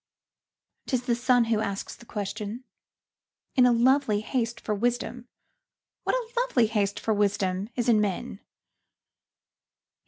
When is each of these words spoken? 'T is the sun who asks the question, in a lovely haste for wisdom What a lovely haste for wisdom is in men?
'T 0.87 0.95
is 0.95 1.03
the 1.03 1.13
sun 1.15 1.43
who 1.45 1.59
asks 1.59 1.95
the 1.95 2.07
question, 2.07 2.63
in 3.53 3.67
a 3.67 3.71
lovely 3.71 4.21
haste 4.21 4.59
for 4.59 4.73
wisdom 4.73 5.27
What 6.05 6.15
a 6.15 6.41
lovely 6.41 6.65
haste 6.65 6.99
for 6.99 7.13
wisdom 7.13 7.69
is 7.75 7.87
in 7.87 8.01
men? 8.01 8.39